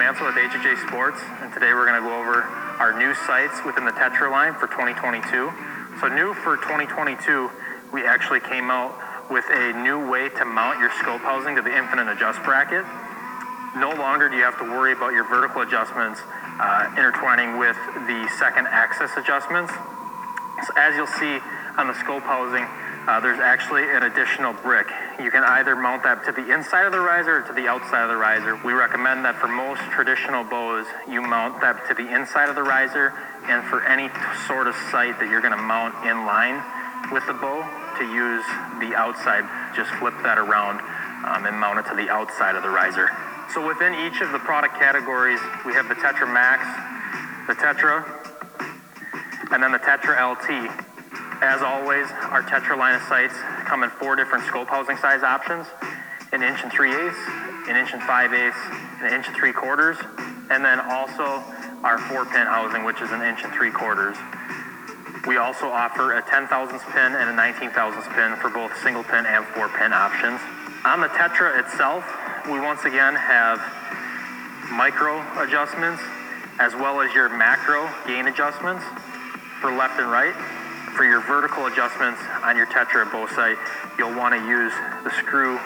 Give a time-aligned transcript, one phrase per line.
[0.00, 2.40] Mansell with HHA Sports, and today we're going to go over
[2.80, 5.28] our new sights within the Tetra line for 2022.
[6.00, 7.20] So, new for 2022,
[7.92, 8.96] we actually came out
[9.28, 12.88] with a new way to mount your scope housing to the infinite adjust bracket.
[13.76, 17.76] No longer do you have to worry about your vertical adjustments uh, intertwining with
[18.08, 19.68] the second axis adjustments.
[20.64, 21.44] So, as you'll see
[21.76, 22.64] on the scope housing,
[23.08, 24.88] uh, there's actually an additional brick.
[25.22, 28.02] You can either mount that to the inside of the riser or to the outside
[28.02, 28.60] of the riser.
[28.64, 32.62] We recommend that for most traditional bows, you mount that to the inside of the
[32.62, 33.12] riser,
[33.48, 34.10] and for any
[34.46, 36.60] sort of sight that you're going to mount in line
[37.10, 37.64] with the bow,
[37.98, 38.44] to use
[38.80, 40.80] the outside, just flip that around
[41.24, 43.08] um, and mount it to the outside of the riser.
[43.52, 46.62] So within each of the product categories, we have the Tetra Max,
[47.48, 48.04] the Tetra,
[49.50, 50.89] and then the Tetra LT.
[51.42, 53.32] As always, our Tetra line of sights
[53.64, 55.66] come in four different scope housing size options,
[56.32, 57.16] an inch and three eighths,
[57.66, 58.60] an inch and five eighths,
[59.00, 59.96] an inch and three quarters,
[60.50, 61.42] and then also
[61.82, 64.18] our four pin housing, which is an inch and three quarters.
[65.26, 69.02] We also offer a 10 thousandths pin and a 19 thousandths pin for both single
[69.02, 70.40] pin and four pin options.
[70.84, 72.04] On the Tetra itself,
[72.52, 73.64] we once again have
[74.72, 76.02] micro adjustments
[76.58, 78.84] as well as your macro gain adjustments
[79.60, 80.36] for left and right.
[81.00, 83.56] For your vertical adjustments on your Tetra bow sight,
[83.96, 84.70] you'll want to use
[85.02, 85.56] the screw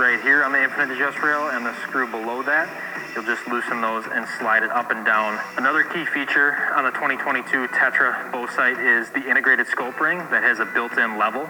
[0.00, 2.72] right here on the infinite adjust rail and the screw below that.
[3.12, 5.38] You'll just loosen those and slide it up and down.
[5.58, 10.42] Another key feature on the 2022 Tetra bow sight is the integrated scope ring that
[10.42, 11.44] has a built-in level.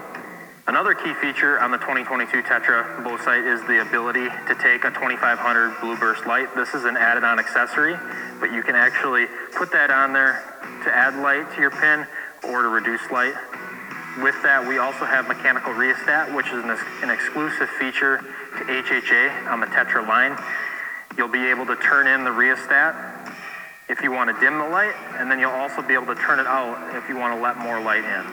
[0.67, 4.91] Another key feature on the 2022 Tetra bow sight is the ability to take a
[4.91, 6.53] 2500 blue burst light.
[6.57, 7.95] This is an added on accessory,
[8.41, 10.43] but you can actually put that on there
[10.83, 12.05] to add light to your pin
[12.43, 13.35] or to reduce light.
[14.21, 16.71] With that, we also have mechanical rheostat, which is an,
[17.03, 18.17] an exclusive feature
[18.57, 20.37] to HHA on the Tetra line.
[21.17, 23.09] You'll be able to turn in the rheostat
[23.87, 26.39] if you want to dim the light, and then you'll also be able to turn
[26.39, 28.23] it out if you want to let more light in.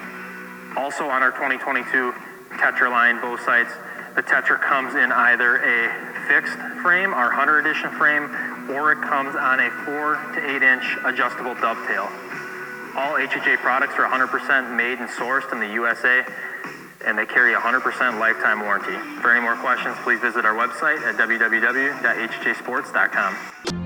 [0.76, 2.12] Also on our 2022
[2.58, 3.72] Tetra line bow sights,
[4.14, 8.24] the Tetra comes in either a fixed frame, our Hunter Edition frame,
[8.70, 12.08] or it comes on a 4 to 8 inch adjustable dovetail.
[12.96, 16.24] All HHA products are 100% made and sourced in the USA,
[17.04, 18.96] and they carry 100% lifetime warranty.
[19.20, 23.85] For any more questions, please visit our website at www.hhasports.com.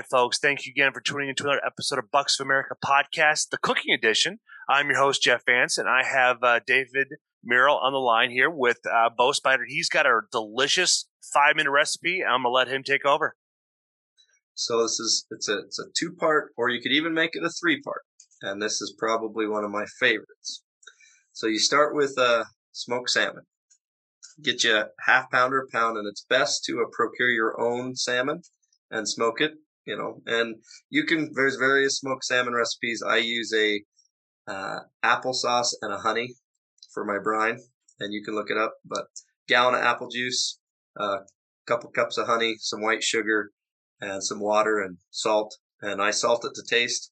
[0.00, 0.38] Right, folks.
[0.38, 3.92] Thank you again for tuning into another episode of Bucks of America podcast, the cooking
[3.92, 4.38] edition.
[4.66, 7.08] I'm your host, Jeff Vance, and I have uh, David
[7.44, 9.64] Merrill on the line here with uh, Bow Spider.
[9.66, 12.22] He's got a delicious five minute recipe.
[12.24, 13.36] I'm going to let him take over.
[14.54, 17.44] So this is it's a it's a two part, or you could even make it
[17.44, 18.02] a three part.
[18.40, 20.62] And this is probably one of my favorites.
[21.34, 23.44] So you start with uh, smoked salmon.
[24.42, 27.96] get you a half pound pounder pound, and it's best to uh, procure your own
[27.96, 28.42] salmon
[28.90, 29.52] and smoke it.
[29.86, 30.56] You know, and
[30.90, 31.30] you can.
[31.34, 33.02] There's various smoked salmon recipes.
[33.06, 33.82] I use a
[34.46, 36.34] uh, applesauce and a honey
[36.92, 37.58] for my brine,
[37.98, 38.74] and you can look it up.
[38.84, 39.06] But
[39.48, 40.58] gallon of apple juice,
[40.98, 41.18] a uh,
[41.66, 43.50] couple cups of honey, some white sugar,
[44.00, 45.56] and some water and salt.
[45.82, 47.10] And I salt it to taste.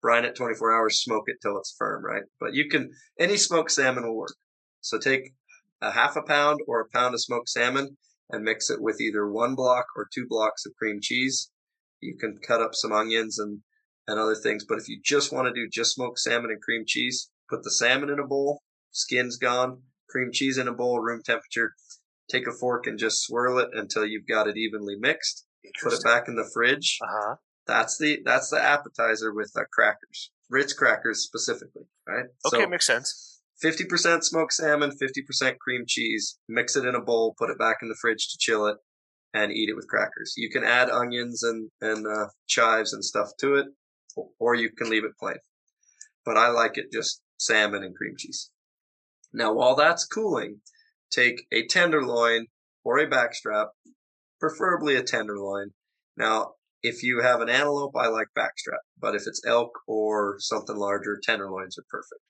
[0.00, 2.22] Brine it 24 hours, smoke it till it's firm, right?
[2.38, 4.34] But you can any smoked salmon will work.
[4.80, 5.32] So take
[5.80, 7.96] a half a pound or a pound of smoked salmon
[8.30, 11.50] and mix it with either one block or two blocks of cream cheese.
[12.00, 13.60] You can cut up some onions and
[14.06, 14.64] and other things.
[14.66, 17.70] But if you just want to do just smoked salmon and cream cheese, put the
[17.70, 21.74] salmon in a bowl, skin's gone, cream cheese in a bowl, room temperature.
[22.30, 25.46] Take a fork and just swirl it until you've got it evenly mixed.
[25.82, 26.98] Put it back in the fridge.
[27.02, 27.36] Uh-huh.
[27.66, 32.24] That's the that's the appetizer with uh, crackers, Ritz crackers specifically, right?
[32.46, 33.40] Okay, so, makes sense.
[33.60, 36.38] Fifty percent smoked salmon, fifty percent cream cheese.
[36.48, 38.78] Mix it in a bowl, put it back in the fridge to chill it,
[39.34, 40.34] and eat it with crackers.
[40.36, 43.66] You can add onions and and uh, chives and stuff to it,
[44.38, 45.36] or you can leave it plain.
[46.24, 48.50] But I like it just salmon and cream cheese.
[49.32, 50.60] Now, while that's cooling,
[51.10, 52.46] take a tenderloin
[52.84, 53.68] or a backstrap,
[54.40, 55.70] preferably a tenderloin.
[56.16, 60.76] Now, if you have an antelope, I like backstrap, but if it's elk or something
[60.76, 62.22] larger, tenderloins are perfect.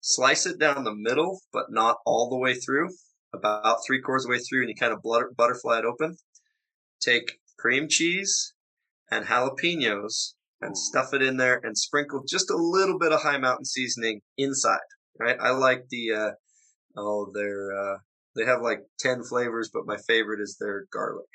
[0.00, 2.90] Slice it down the middle, but not all the way through,
[3.36, 6.16] about three quarters of the way through, and you kind of butter, butterfly it open.
[7.00, 8.54] Take cream cheese
[9.10, 13.38] and jalapenos and stuff it in there and sprinkle just a little bit of Hi
[13.38, 14.78] Mountain seasoning inside.
[15.18, 15.36] Right?
[15.40, 16.30] I like the uh,
[16.96, 17.96] oh their uh,
[18.34, 21.28] they have like ten flavors, but my favorite is their garlic.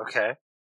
[0.00, 0.32] Okay.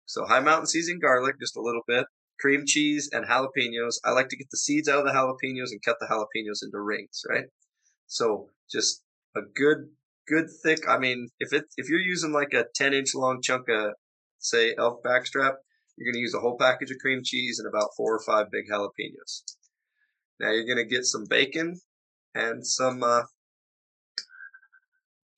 [0.05, 2.05] So Hi Mountain seasoned garlic, just a little bit,
[2.39, 3.95] cream cheese and jalapenos.
[4.03, 6.79] I like to get the seeds out of the jalapenos and cut the jalapenos into
[6.79, 7.21] rings.
[7.29, 7.45] Right?
[8.07, 9.01] So just
[9.35, 9.89] a good
[10.27, 10.87] good thick.
[10.87, 13.93] I mean, if it if you're using like a ten inch long chunk of
[14.39, 15.55] say elk backstrap,
[15.97, 18.47] you're going to use a whole package of cream cheese and about four or five
[18.51, 19.43] big jalapenos.
[20.39, 21.79] Now you're going to get some bacon
[22.35, 23.23] and some uh,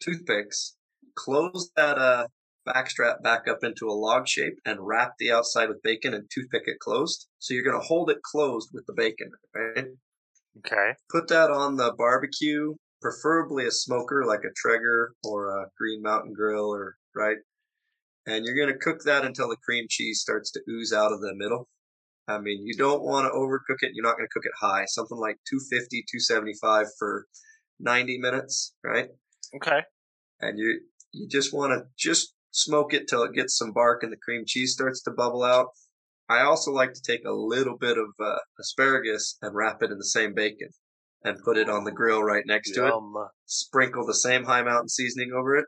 [0.01, 0.75] toothpicks.
[1.15, 2.27] Close that uh,
[2.67, 6.63] backstrap back up into a log shape and wrap the outside with bacon and toothpick
[6.65, 7.27] it closed.
[7.39, 9.85] So you're going to hold it closed with the bacon, right?
[10.59, 10.93] Okay.
[11.11, 16.33] Put that on the barbecue, preferably a smoker like a Traeger or a Green Mountain
[16.33, 17.37] Grill or right
[18.25, 21.21] and you're going to cook that until the cream cheese starts to ooze out of
[21.21, 21.67] the middle.
[22.27, 23.91] I mean, you don't want to overcook it.
[23.93, 24.85] You're not going to cook it high.
[24.87, 27.27] Something like 250, 275 for
[27.79, 29.09] 90 minutes, right?
[29.55, 29.81] Okay.
[30.41, 30.81] And you
[31.11, 34.43] you just want to just smoke it till it gets some bark and the cream
[34.47, 35.67] cheese starts to bubble out.
[36.27, 39.99] I also like to take a little bit of uh, asparagus and wrap it in
[39.99, 40.69] the same bacon
[41.25, 43.13] and put it on the grill right next Yum.
[43.13, 43.27] to it.
[43.45, 45.65] Sprinkle the same Hi Mountain seasoning over it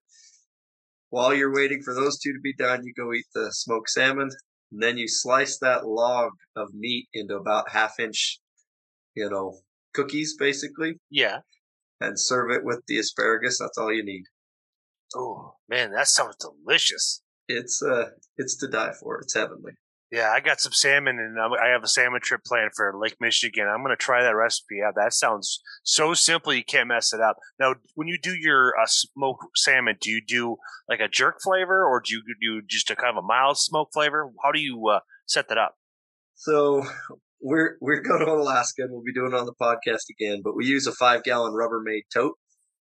[1.10, 4.30] while you're waiting for those two to be done, you go eat the smoked salmon.
[4.72, 8.40] And then you slice that log of meat into about half inch,
[9.16, 9.60] you know,
[9.94, 10.96] cookies basically.
[11.10, 11.40] Yeah.
[12.02, 13.60] And serve it with the asparagus.
[13.60, 14.24] That's all you need.
[15.16, 17.22] Oh man, that sounds delicious.
[17.48, 19.20] It's uh, it's to die for.
[19.20, 19.72] It's heavenly.
[20.10, 23.68] Yeah, I got some salmon, and I have a salmon trip planned for Lake Michigan.
[23.68, 24.94] I'm going to try that recipe out.
[24.96, 27.36] That sounds so simple, you can't mess it up.
[27.60, 30.56] Now, when you do your uh, smoked salmon, do you do
[30.88, 33.90] like a jerk flavor, or do you do just a kind of a mild smoke
[33.94, 34.32] flavor?
[34.42, 35.76] How do you uh, set that up?
[36.36, 36.86] So
[37.42, 40.40] we're we're going to Alaska, and we'll be doing it on the podcast again.
[40.42, 42.36] But we use a five gallon Rubbermaid tote,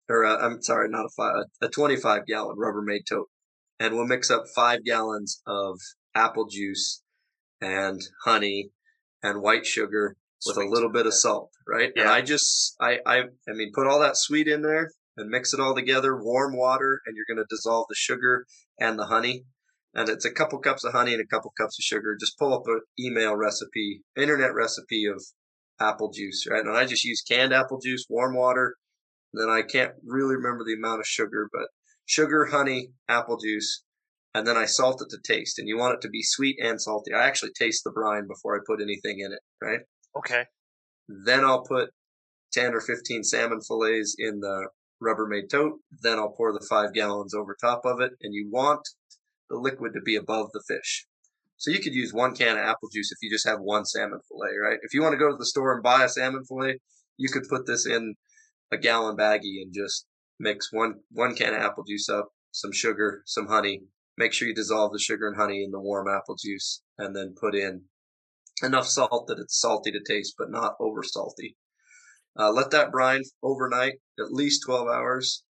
[0.07, 3.27] or uh, I'm sorry, not a five, a 25 gallon Rubbermaid tote,
[3.77, 5.77] and we'll mix up five gallons of
[6.15, 7.03] apple juice
[7.61, 8.71] and honey
[9.21, 11.91] and white sugar with a little bit of salt, right?
[11.95, 12.03] Yeah.
[12.03, 15.53] And I just, I, I, I mean, put all that sweet in there and mix
[15.53, 18.45] it all together, warm water, and you're going to dissolve the sugar
[18.79, 19.45] and the honey.
[19.93, 22.15] And it's a couple cups of honey and a couple cups of sugar.
[22.19, 25.21] Just pull up an email recipe, internet recipe of
[25.79, 26.63] apple juice, right?
[26.63, 28.75] And I just use canned apple juice, warm water.
[29.33, 31.67] And then I can't really remember the amount of sugar, but
[32.05, 33.83] sugar, honey, apple juice,
[34.33, 35.59] and then I salt it to taste.
[35.59, 37.13] And you want it to be sweet and salty.
[37.13, 39.79] I actually taste the brine before I put anything in it, right?
[40.17, 40.45] Okay.
[41.07, 41.89] Then I'll put
[42.53, 44.69] 10 or 15 salmon fillets in the
[45.01, 45.79] Rubbermaid tote.
[46.01, 48.11] Then I'll pour the five gallons over top of it.
[48.21, 48.81] And you want
[49.49, 51.07] the liquid to be above the fish.
[51.57, 54.19] So you could use one can of apple juice if you just have one salmon
[54.29, 54.79] fillet, right?
[54.81, 56.79] If you want to go to the store and buy a salmon fillet,
[57.17, 58.15] you could put this in
[58.71, 60.05] a gallon baggie and just
[60.39, 63.81] mix one one can of apple juice up, some sugar, some honey,
[64.19, 67.35] Make sure you dissolve the sugar and honey in the warm apple juice and then
[67.39, 67.85] put in
[68.61, 71.55] enough salt that it's salty to taste, but not over salty.
[72.37, 75.43] Uh, let that brine overnight, at least 12 hours.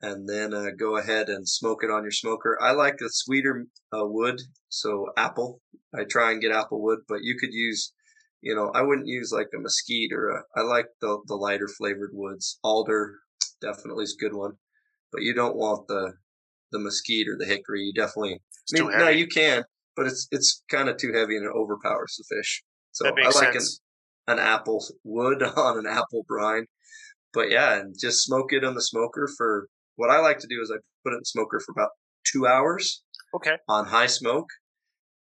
[0.00, 2.58] and then uh, go ahead and smoke it on your smoker.
[2.60, 5.60] I like the sweeter uh, wood, so apple.
[5.94, 7.92] I try and get apple wood, but you could use,
[8.40, 10.42] you know, I wouldn't use like a mesquite or a.
[10.56, 12.58] I like the the lighter flavored woods.
[12.62, 13.14] Alder
[13.60, 14.54] definitely is a good one,
[15.12, 16.14] but you don't want the
[16.74, 17.82] the mesquite or the hickory.
[17.84, 18.40] You definitely.
[18.74, 19.64] I mean, no, you can,
[19.96, 22.62] but it's it's kind of too heavy and it overpowers the fish.
[22.92, 23.66] So I like an,
[24.26, 26.66] an apple wood on an apple brine.
[27.32, 30.60] But yeah, and just smoke it on the smoker for what I like to do
[30.62, 31.90] is I put it in the smoker for about
[32.30, 33.02] two hours
[33.34, 33.56] Okay.
[33.68, 34.48] on high smoke.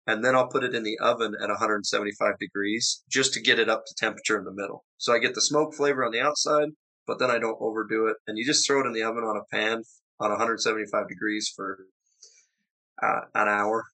[0.07, 3.69] And then I'll put it in the oven at 175 degrees just to get it
[3.69, 4.83] up to temperature in the middle.
[4.97, 6.69] So I get the smoke flavor on the outside,
[7.05, 8.17] but then I don't overdo it.
[8.25, 9.83] And you just throw it in the oven on a pan
[10.19, 11.85] on 175 degrees for
[13.01, 13.85] uh, an hour,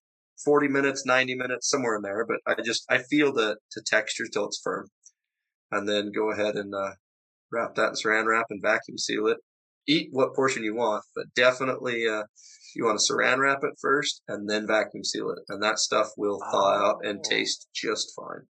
[0.43, 2.25] 40 minutes, 90 minutes, somewhere in there.
[2.25, 4.87] But I just, I feel the, the texture till it's firm.
[5.71, 6.91] And then go ahead and uh,
[7.51, 9.37] wrap that in saran wrap and vacuum seal it.
[9.87, 12.23] Eat what portion you want, but definitely uh,
[12.75, 15.39] you want to saran wrap it first and then vacuum seal it.
[15.47, 17.29] And that stuff will thaw out and Oh.
[17.29, 18.47] taste just fine.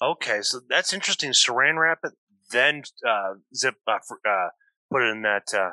[0.00, 1.30] Okay, so that's interesting.
[1.30, 2.12] Saran wrap it,
[2.50, 4.48] then uh, zip, uh, fr- uh,
[4.90, 5.70] put it in that uh,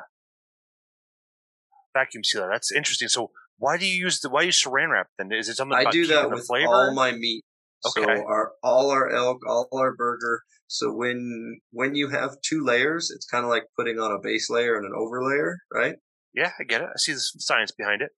[1.94, 2.48] vacuum sealer.
[2.50, 3.08] That's interesting.
[3.08, 5.32] So why do you use the why you saran wrap then?
[5.32, 6.68] Is it something I do that with flavor?
[6.68, 7.44] all my meat.
[7.82, 8.20] So Okay.
[8.22, 10.42] our all our elk, all our burger.
[10.66, 14.48] So when when you have two layers, it's kind of like putting on a base
[14.50, 15.96] layer and an overlayer, right?
[16.32, 16.86] yeah, I get it.
[16.88, 18.10] I see the science behind it.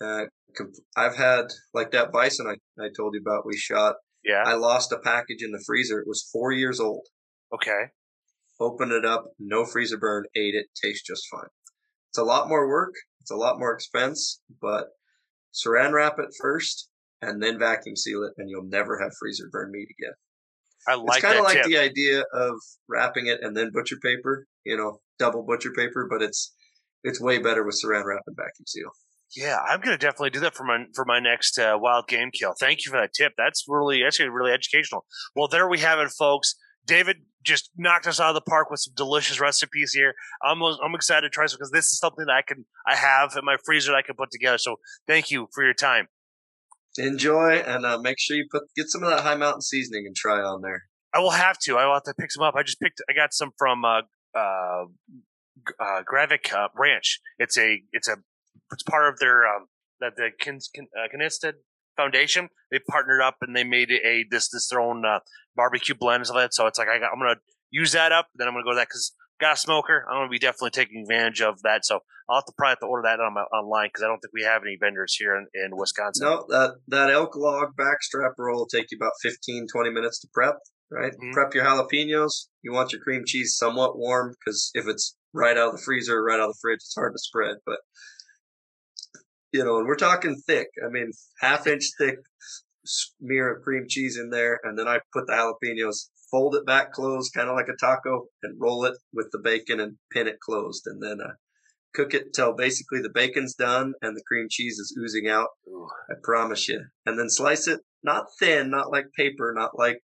[0.00, 0.24] Uh,
[0.96, 3.46] I've had like that bison I, I told you about.
[3.46, 3.94] We shot.
[4.24, 4.42] Yeah.
[4.44, 6.00] I lost a package in the freezer.
[6.00, 7.06] It was four years old.
[7.54, 7.84] okay.
[8.60, 11.48] Opened it up, no freezer burn, ate it, tastes just fine.
[12.10, 12.94] It's a lot more work.
[13.22, 14.88] It's a lot more expense, but
[15.54, 16.88] saran wrap it first
[17.20, 20.14] and then vacuum seal it, and you'll never have freezer burn meat again.
[20.88, 21.66] I like It's kind of like tip.
[21.66, 22.54] the idea of
[22.88, 26.52] wrapping it and then butcher paper, you know, double butcher paper, but it's
[27.04, 28.90] it's way better with saran wrap and vacuum seal.
[29.36, 32.54] Yeah, I'm gonna definitely do that for my for my next uh, wild game kill.
[32.58, 33.32] Thank you for that tip.
[33.38, 35.06] That's really actually really educational.
[35.36, 36.56] Well, there we have it, folks.
[36.84, 40.14] David just knocked us out of the park with some delicious recipes here.
[40.42, 43.34] I'm I'm excited to try some because this is something that I can I have
[43.36, 44.58] in my freezer that I can put together.
[44.58, 46.08] So thank you for your time.
[46.98, 50.14] Enjoy and uh, make sure you put get some of that Hi Mountain seasoning and
[50.14, 50.84] try on there.
[51.14, 51.76] I will have to.
[51.76, 52.54] I will have to pick some up.
[52.54, 53.02] I just picked.
[53.08, 54.02] I got some from uh,
[54.34, 54.84] uh,
[55.80, 57.20] uh, Gravik uh, Ranch.
[57.38, 57.82] It's a.
[57.92, 58.16] It's a.
[58.72, 59.66] It's part of their um,
[60.00, 61.52] that the Kin, Kin, uh,
[61.96, 62.48] Foundation.
[62.70, 65.18] They partnered up and they made a this this their own uh,
[65.56, 66.54] barbecue blend and stuff like that.
[66.54, 67.36] So it's like I got, I'm gonna
[67.70, 68.28] use that up.
[68.34, 70.06] Then I'm gonna go to that because got a smoker.
[70.08, 71.84] I'm gonna be definitely taking advantage of that.
[71.84, 74.18] So I'll have to probably have to order that on my, online because I don't
[74.18, 76.26] think we have any vendors here in, in Wisconsin.
[76.26, 80.28] No, that that elk log backstrap roll will take you about 15, 20 minutes to
[80.32, 80.56] prep.
[80.90, 81.32] Right, Mhm.
[81.32, 82.48] prep your jalapenos.
[82.60, 86.22] You want your cream cheese somewhat warm because if it's right out of the freezer,
[86.22, 87.56] right out of the fridge, it's hard to spread.
[87.64, 87.78] But
[89.52, 90.68] you know, and we're talking thick.
[90.84, 92.16] I mean, half inch thick
[92.84, 96.92] smear of cream cheese in there, and then I put the jalapenos, fold it back
[96.92, 100.40] closed, kind of like a taco, and roll it with the bacon and pin it
[100.40, 101.34] closed, and then uh,
[101.94, 105.48] cook it till basically the bacon's done and the cream cheese is oozing out.
[105.68, 105.88] Ooh.
[106.10, 106.80] I promise you.
[107.06, 110.00] And then slice it not thin, not like paper, not like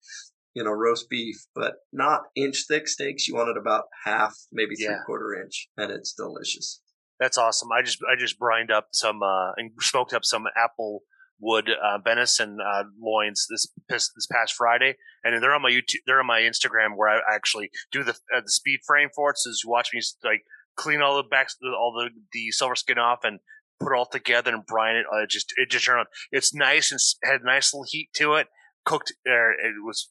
[0.53, 3.27] you know roast beef, but not inch thick steaks.
[3.27, 5.03] You want it about half, maybe three Yeah.
[5.05, 6.81] quarter inch, and it's delicious.
[7.19, 7.69] That's awesome.
[7.71, 11.01] I just I just brined up some uh, and smoked up some apple
[11.39, 16.01] wood uh, venison uh, loins this this past Friday, and they're on my YouTube.
[16.05, 19.37] They're on my Instagram where I actually do the uh, the speed frame for it.
[19.37, 20.43] So you watch me like
[20.75, 23.39] clean all the back all the the silver skin off and
[23.79, 25.05] put it all together and brine it.
[25.11, 26.05] Uh, just it just turned on.
[26.31, 28.47] It's nice and had nice little heat to it.
[28.85, 29.13] Cooked.
[29.27, 30.09] Uh, it was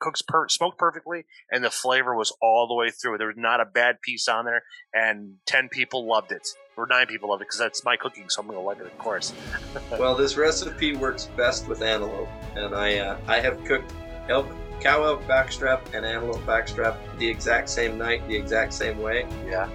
[0.00, 3.18] cooks per- smoked perfectly, and the flavor was all the way through.
[3.18, 4.62] There was not a bad piece on there,
[4.92, 8.40] and ten people loved it, or nine people loved it because that's my cooking, so
[8.40, 9.32] I'm gonna like it, of course.
[9.98, 13.92] well, this recipe works best with antelope, and I uh, I have cooked
[14.28, 14.46] elk,
[14.80, 19.68] cow elk backstrap and antelope backstrap the exact same night, the exact same way, Yeah.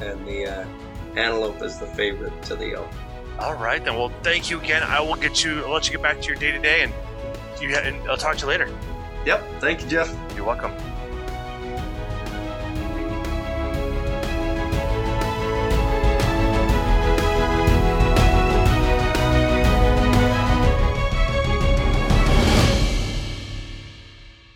[0.00, 0.66] and the uh,
[1.16, 2.88] antelope is the favorite to the elk.
[3.38, 3.96] All right, then.
[3.96, 4.82] Well, thank you again.
[4.82, 5.64] I will get you.
[5.64, 6.92] I'll let you get back to your day to day, and
[7.60, 7.74] you.
[7.74, 8.68] And I'll talk to you later.
[9.24, 9.42] Yep.
[9.60, 10.14] Thank you, Jeff.
[10.34, 10.72] You're welcome.